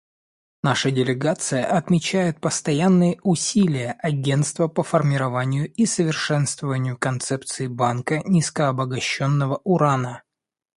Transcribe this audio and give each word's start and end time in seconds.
Наша 0.63 0.89
делегация 0.89 1.63
отмечает 1.63 2.41
постоянные 2.41 3.19
усилия 3.21 3.91
Агентства 4.01 4.67
по 4.67 4.81
формированию 4.81 5.71
и 5.71 5.85
совершенствованию 5.85 6.97
концепции 6.97 7.67
банка 7.67 8.23
низкообогащенного 8.25 9.61
урана. 9.63 10.23